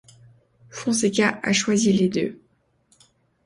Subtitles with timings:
[0.71, 2.39] Fonseca a choisi les deux.